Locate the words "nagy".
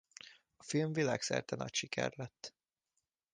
1.55-1.73